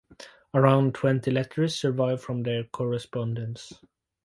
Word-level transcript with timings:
Around 0.55 0.95
twenty 0.95 1.29
letters 1.29 1.75
survive 1.75 2.23
from 2.23 2.41
their 2.41 2.63
correspondence. 2.63 3.71